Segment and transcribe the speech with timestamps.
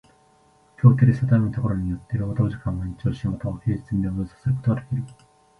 [0.81, 5.03] 協定で定めるところによつて労働時間を延長し、又は休日に労働させることができる。